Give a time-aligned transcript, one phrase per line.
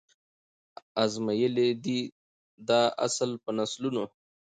[1.03, 1.99] آزمیېلی دی
[2.67, 4.03] دا اصل په نسلونو